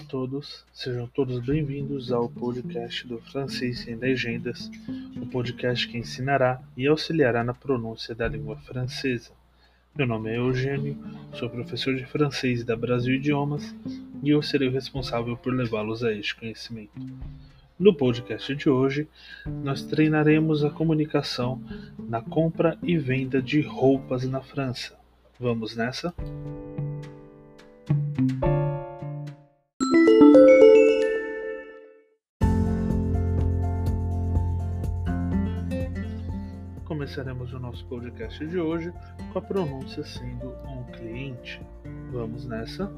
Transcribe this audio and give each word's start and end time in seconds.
a 0.00 0.04
todos, 0.04 0.64
sejam 0.72 1.06
todos 1.06 1.40
bem-vindos 1.40 2.10
ao 2.10 2.26
podcast 2.26 3.06
do 3.06 3.18
Francês 3.18 3.86
em 3.86 3.96
Legendas, 3.96 4.70
o 5.20 5.26
podcast 5.26 5.86
que 5.86 5.98
ensinará 5.98 6.58
e 6.74 6.86
auxiliará 6.86 7.44
na 7.44 7.52
pronúncia 7.52 8.14
da 8.14 8.26
língua 8.26 8.56
francesa. 8.56 9.30
Meu 9.94 10.06
nome 10.06 10.30
é 10.30 10.38
Eugênio, 10.38 10.96
sou 11.34 11.50
professor 11.50 11.94
de 11.94 12.06
francês 12.06 12.64
da 12.64 12.74
Brasil 12.74 13.16
Idiomas 13.16 13.74
e 14.22 14.30
eu 14.30 14.40
serei 14.40 14.68
o 14.68 14.72
responsável 14.72 15.36
por 15.36 15.52
levá-los 15.52 16.02
a 16.02 16.12
este 16.14 16.34
conhecimento. 16.34 16.98
No 17.78 17.94
podcast 17.94 18.54
de 18.54 18.70
hoje, 18.70 19.06
nós 19.46 19.82
treinaremos 19.82 20.64
a 20.64 20.70
comunicação 20.70 21.62
na 21.98 22.22
compra 22.22 22.78
e 22.82 22.96
venda 22.96 23.42
de 23.42 23.60
roupas 23.60 24.26
na 24.26 24.40
França. 24.40 24.98
Vamos 25.38 25.76
nessa? 25.76 26.14
Começaremos 37.10 37.52
o 37.52 37.58
nosso 37.58 37.84
podcast 37.86 38.46
de 38.46 38.56
hoje 38.56 38.92
com 39.32 39.40
a 39.40 39.42
pronúncia 39.42 40.04
sendo 40.04 40.54
um 40.68 40.84
cliente. 40.92 41.60
Vamos 42.12 42.46
nessa? 42.46 42.88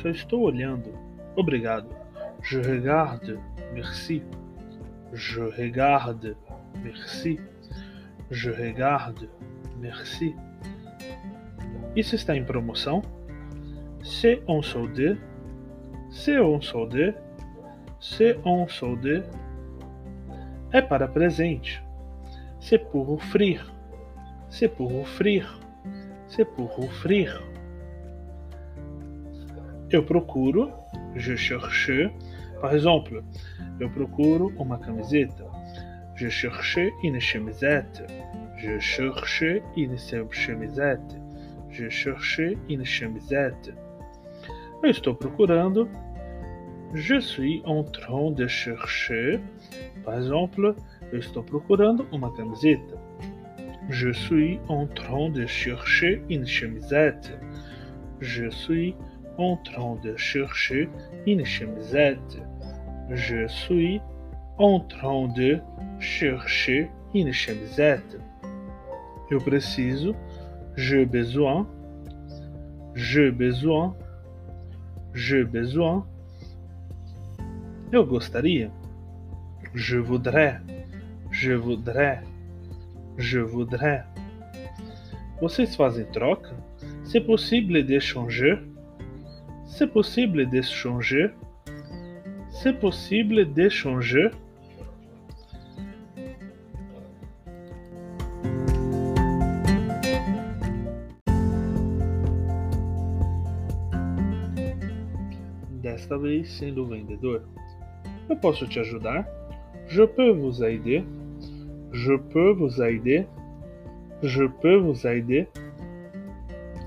Só 0.00 0.08
estou 0.08 0.40
olhando. 0.40 0.90
Obrigado. 1.36 1.94
Je 2.40 2.62
regarde. 2.62 3.38
Merci. 3.74 4.24
Je 5.12 5.38
regarde. 5.50 6.34
Merci. 6.82 7.38
Je 8.30 8.50
regarde. 8.50 9.28
Merci. 9.76 10.34
Isso 11.94 12.14
está 12.14 12.34
em 12.34 12.44
promoção? 12.46 13.02
C'est 14.02 14.42
un 14.48 14.62
solde. 14.62 15.20
C'est 16.10 16.40
un 16.40 16.62
solde. 16.62 17.14
C'est 18.00 18.40
un 18.46 18.66
solde. 18.66 19.22
É 20.72 20.80
para 20.80 21.06
presente. 21.06 21.83
C'est 22.66 22.90
pour 22.90 23.12
offrir. 23.12 23.74
C'est 24.48 24.68
pour 24.68 24.98
offrir. 24.98 25.60
C'est 26.26 26.46
pour 26.46 26.78
offrir. 26.78 27.42
Eu 29.92 30.00
procuro. 30.00 30.70
Je 31.14 31.36
cherche. 31.36 31.92
Par 32.62 32.74
exemple, 32.74 33.22
eu 33.78 33.88
procuro 33.90 34.50
uma 34.58 34.78
camiseta. 34.78 35.44
Je 36.14 36.30
cherche 36.30 36.78
une 37.02 37.20
chemisette. 37.20 38.02
Je 38.56 38.78
cherche 38.78 39.44
une 39.76 39.98
chemisette. 40.30 41.20
Je 41.68 41.90
cherche 41.90 42.40
une 42.70 42.84
chemisette. 42.86 43.74
Eu 44.82 44.88
estou 44.88 45.14
procurando. 45.14 45.86
Je 46.94 47.20
suis 47.20 47.60
en 47.66 47.84
train 47.84 48.30
de 48.30 48.46
chercher. 48.46 49.38
Par 50.02 50.16
exemple, 50.16 50.74
eu 51.14 51.20
estou 51.20 51.44
procurando 51.44 52.06
uma 52.10 52.32
camiseta. 52.32 52.98
Je 53.88 54.12
suis 54.12 54.60
en 54.68 54.86
train 54.86 55.30
de 55.30 55.46
chercher 55.46 56.22
une 56.28 56.44
chemisette. 56.44 57.38
Je 58.20 58.50
suis 58.50 58.96
en 59.38 59.56
train 59.58 59.94
de 60.02 60.16
chercher 60.16 60.88
une 61.26 61.44
chemisette. 61.44 62.42
Je 63.10 63.46
suis 63.46 64.00
en 64.58 64.80
train 64.80 65.28
de 65.28 65.60
chercher 66.00 66.90
une 67.14 67.32
chemisette. 67.32 68.18
Eu 69.30 69.38
preciso. 69.38 70.16
Je 70.76 71.04
besoin. 71.04 71.68
Je 72.94 73.30
besoin. 73.30 73.94
Je 75.12 75.44
besoin. 75.44 76.04
Eu 77.92 78.04
gostaria. 78.04 78.70
Je 79.74 79.98
voudrais. 79.98 80.60
Je 81.34 81.52
voudrais. 81.52 82.20
Je 83.18 83.40
voudrais. 83.40 84.04
Vocês 85.40 85.74
fazem 85.74 86.06
troca? 86.12 86.54
C'est 87.02 87.22
possible 87.22 87.82
d'échanger? 87.82 88.54
C'est 89.66 89.88
possible 89.88 90.48
d'échanger? 90.48 91.30
C'est 92.50 92.78
possible 92.78 93.52
d'échanger? 93.52 94.30
Desta 105.82 106.16
vez, 106.16 106.44
sendo 106.44 106.84
o 106.84 106.86
vendedor, 106.86 107.40
eu 108.30 108.36
posso 108.36 108.68
te 108.68 108.78
ajudar? 108.78 109.26
Je 109.88 110.04
peux 110.04 110.30
vous 110.30 110.62
aider? 110.62 111.04
Je 111.94 112.14
peux 112.14 112.50
vous 112.50 112.82
aider? 112.82 113.24
Je 114.20 114.42
peux 114.42 114.78
vous 114.78 115.06
aider? 115.06 115.46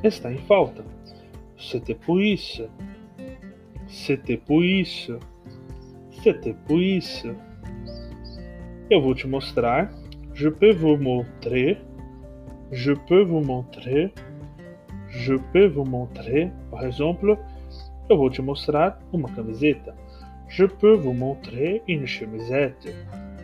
Está 0.03 0.33
em 0.33 0.37
falta. 0.37 0.83
C'était 1.57 1.95
pour 1.95 2.19
isso. 2.19 2.67
C'était 3.87 4.35
pour 4.35 4.65
isso. 4.65 5.17
C'était 6.11 6.53
pour 6.67 6.81
isso. 6.81 7.29
Eu 8.91 8.99
vou 8.99 9.15
te 9.15 9.25
mostrar. 9.27 9.89
Je 10.33 10.49
peux 10.49 10.73
vous 10.73 10.97
montrer. 10.97 11.77
Je 12.73 12.91
peux 12.91 13.23
vous 13.23 13.39
montrer. 13.39 14.11
Je 15.07 15.35
peux 15.53 15.67
vous 15.67 15.85
montrer. 15.85 16.51
Par 16.69 16.85
exemple, 16.85 17.37
eu 18.09 18.13
vou 18.13 18.29
te 18.29 18.41
mostrar 18.41 18.99
uma 19.13 19.29
camiseta. 19.29 19.95
Je 20.49 20.65
peux 20.65 20.95
vous 20.95 21.13
montrer 21.13 21.81
une 21.87 22.05
chemisette. 22.05 22.93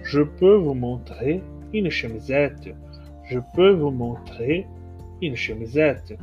Je 0.04 0.22
peux 0.22 0.56
vous 0.56 0.74
montrer 0.74 1.42
une 1.74 1.90
chemisette. 1.90 2.70
Je 3.26 3.40
peux 3.56 3.72
vous 3.72 3.92
montrer 3.92 4.68
une 5.22 5.36
chemisette. 5.36 6.18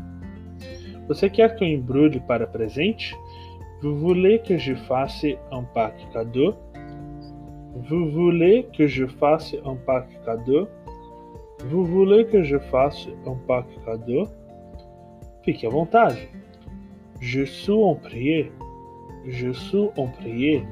Você 1.09 1.29
quer 1.29 1.57
que 1.57 1.65
eu 1.65 1.77
embrulhe 1.77 2.21
para 2.21 2.47
presente? 2.47 3.17
Vous 3.83 3.97
voulez 3.97 4.41
que 4.41 4.57
je 4.59 4.75
fasse 4.75 5.27
un 5.51 5.65
pack 5.75 5.95
cadeau? 6.13 6.55
Vous 7.75 8.11
voulez 8.11 8.67
que 8.77 8.87
je 8.87 9.07
fasse 9.07 9.57
un 9.65 9.75
pack 9.75 10.07
cadeau? 10.25 10.69
Vous 11.65 11.85
voulez 11.85 12.27
que 12.27 12.43
je 12.43 12.59
fasse 12.59 13.09
un 13.27 13.37
pack 13.47 13.67
cadeau? 13.85 14.29
Fique 15.43 15.65
à 15.65 15.69
vontade. 15.69 16.17
Je 17.21 17.43
suis 17.43 17.73
en 17.73 17.95
prier. 17.95 18.53
Je 19.27 19.51
suis 19.51 19.89
en 19.97 20.07
prier. 20.07 20.63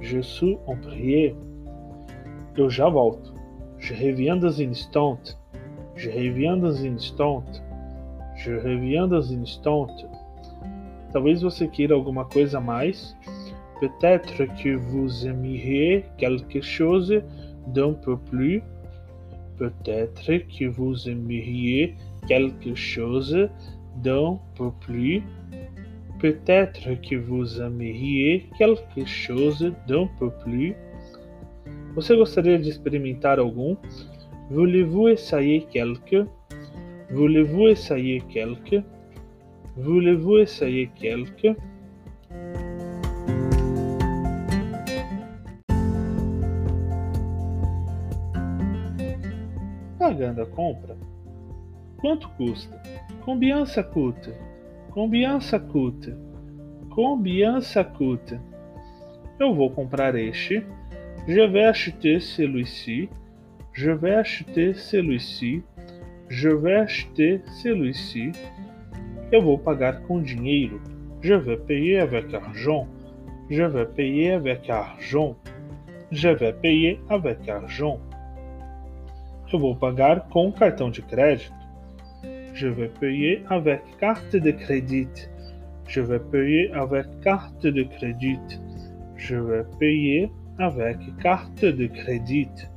Je 0.00 0.20
suis 0.20 0.58
en 0.66 0.76
prier. 0.76 1.34
Eu 2.58 2.70
já 2.70 2.88
volto. 2.88 3.35
Je 3.86 3.94
reviens 3.94 4.34
dans 4.34 4.60
un 4.60 4.70
instant. 4.70 5.20
Je 5.94 6.10
reviens 6.10 6.56
dans 6.56 6.84
un 6.84 6.94
instant. 6.96 7.44
Je 8.34 8.52
reviens 8.54 9.06
dans 9.06 9.32
un 9.32 9.42
instant. 9.42 9.86
Talvez 11.12 11.34
você 11.34 11.68
queira 11.68 11.94
alguma 11.94 12.24
coisa 12.24 12.58
a 12.58 12.60
mais. 12.60 13.14
Peut-être 13.80 14.44
que 14.60 14.74
vous 14.74 15.24
aimeriez 15.28 16.04
quelque 16.18 16.60
chose 16.60 17.22
d'un 17.68 17.92
peu 17.92 18.16
plus. 18.16 18.60
Peut-être 19.56 20.32
que 20.58 20.64
vous 20.64 21.08
aimeriez 21.08 21.94
quelque 22.26 22.74
chose 22.74 23.48
d'un 24.02 24.36
peu 24.56 24.72
plus. 24.80 25.22
Peut-être 26.18 27.00
que 27.08 27.14
vous 27.14 27.62
aimeriez 27.62 28.50
quelque 28.58 29.06
chose 29.06 29.72
d'un 29.86 30.08
peu 30.18 30.30
plus. 30.44 30.74
Você 31.96 32.14
gostaria 32.14 32.58
de 32.58 32.68
experimentar 32.68 33.38
algum? 33.38 33.74
Voulez-vous 34.50 35.08
essayer 35.08 35.62
quelque? 35.62 36.26
Voulez-vous 37.10 37.68
essayer 37.68 38.20
quelque? 38.20 38.84
Voulez-vous 39.74 40.40
essayer 40.40 40.88
quelque? 40.88 41.56
Pagando 49.98 50.42
a 50.42 50.46
compra. 50.46 50.94
Quanto 51.96 52.28
custa? 52.36 52.78
Combien 53.24 53.64
ça 53.64 53.82
coûte? 53.82 54.30
Combien 54.90 55.40
ça 55.40 55.58
coûte? 55.58 56.10
Combien 56.90 57.62
ça 57.62 57.82
coûte? 57.84 58.34
Eu 59.40 59.54
vou 59.54 59.70
comprar 59.70 60.14
este. 60.14 60.62
Je 61.28 61.40
vais 61.40 61.64
acheter 61.64 62.20
celui-ci. 62.20 63.08
Je 63.72 63.90
vais 63.90 64.14
acheter 64.14 64.74
celui-ci. 64.74 65.62
Je 66.28 66.48
vais 66.48 66.74
acheter 66.74 67.40
celui-ci. 67.62 68.30
Eu 69.32 69.40
vou 69.40 69.58
pagar 69.58 70.02
com 70.02 70.22
dinheiro. 70.22 70.78
Je 71.22 71.34
vais 71.34 71.56
payer 71.56 71.98
avec 71.98 72.32
argent. 72.32 72.86
Je 73.50 73.64
vais 73.64 73.86
payer 73.86 74.32
avec 74.34 74.70
argent. 74.70 75.36
Je 76.12 76.28
vais 76.28 76.52
payer 76.52 77.00
avec 77.08 77.48
argent. 77.48 77.98
Eu 79.52 79.58
vou 79.58 79.74
pagar 79.74 80.28
com 80.28 80.52
cartão 80.52 80.90
de 80.90 81.00
crédito. 81.00 81.52
Je 82.54 82.68
vais 82.68 82.88
payer 83.00 83.42
avec 83.50 83.82
carte 83.98 84.36
de 84.36 84.52
crédit. 84.52 85.28
Je 85.88 86.00
vais 86.02 86.20
payer 86.20 86.70
avec 86.72 87.06
carte 87.20 87.66
de 87.66 87.82
crédit. 87.82 88.38
Je 89.16 89.34
vais 89.34 89.64
payer 89.80 90.30
avec 90.58 90.98
carte 91.18 91.64
de 91.64 91.86
crédit. 91.86 92.68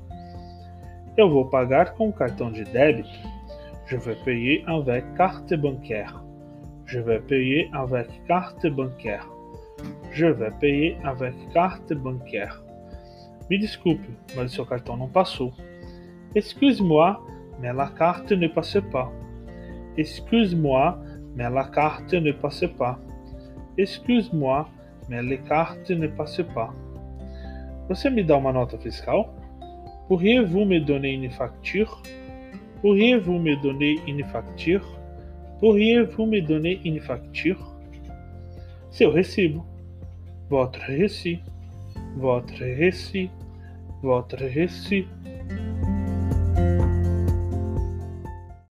Eu 1.17 1.29
vou 1.29 1.45
pagar 1.45 1.93
com 1.95 2.11
cartão 2.11 2.51
de 2.51 2.63
débito. 2.63 3.09
Je 3.87 3.97
vais 3.97 4.15
payer 4.23 4.63
avec 4.67 5.03
carte 5.15 5.53
bancaire. 5.55 6.23
Je 6.85 6.99
vais 6.99 7.19
payer 7.19 7.69
avec 7.73 8.07
carte 8.25 8.67
bancaire. 8.67 9.27
Je 10.11 10.27
vais 10.27 10.51
payer 10.59 10.97
avec 11.03 11.35
carte 11.53 11.93
bancaire. 11.93 12.61
Me 13.49 13.57
desculpe, 13.57 14.07
mas 14.35 14.51
seu 14.51 14.65
cartão 14.65 14.95
não 14.95 15.09
passou. 15.09 15.53
Excuse-moi, 16.35 17.19
mais 17.59 17.73
la 17.73 17.87
carte 17.87 18.31
ne 18.31 18.47
passe 18.47 18.79
pas. 18.91 19.11
Excuse-moi, 19.97 20.99
mais 21.35 21.49
la 21.49 21.65
carte 21.65 22.13
ne 22.13 22.31
passe 22.31 22.65
pas. 22.77 22.99
Excuse-moi, 23.77 24.69
mais 25.09 25.23
les 25.23 25.39
cartes 25.39 25.89
ne 25.89 26.07
passent 26.07 26.45
pas. 26.53 26.73
Você 27.89 28.07
me 28.07 28.24
dá 28.24 28.38
uma 28.38 28.53
nota 28.53 28.77
fiscal? 28.77 29.33
Pourriez-vous 30.07 30.63
me 30.63 30.80
donner 30.80 31.12
une 31.15 31.31
facture? 31.31 32.03
Pourriez-vous 32.81 33.39
me 33.39 33.56
donner 33.63 34.00
une 34.07 34.24
facture? 34.25 34.86
Pourriez-vous 35.59 36.27
me 36.27 36.39
donner 36.39 36.80
une 36.86 37.00
facture? 37.00 37.75
Seu 38.91 39.09
recibo. 39.09 39.65
Votre 40.51 40.80
récit. 40.81 41.39
Votre 42.15 42.59
récit. 42.59 43.31
Votre 44.03 44.38
récit. 44.38 45.07